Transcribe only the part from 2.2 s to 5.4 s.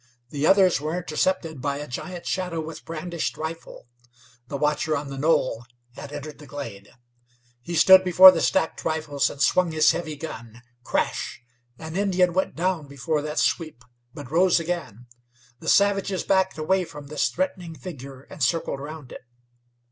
shadow with brandished rifle. The watcher on the